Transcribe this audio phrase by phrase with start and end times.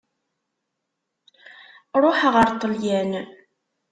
[2.03, 3.11] Ṛuḥeɣ ar Ṭelyan.